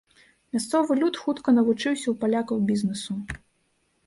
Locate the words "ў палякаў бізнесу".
2.09-3.13